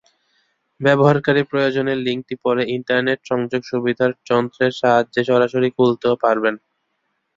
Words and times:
ব্যবহারকারী 0.81 1.41
প্রয়োজনে 1.43 1.93
লিংকটি 2.05 2.35
পরে 2.43 2.61
ইন্টারনেট 2.75 3.19
সংযোগ 3.25 3.61
সুবিধার 3.71 4.11
যন্ত্রের 4.29 4.71
সাহায্যে 4.81 5.21
সরাসরি 5.29 5.69
খুলতেও 5.77 6.15
পারবেন। 6.23 6.55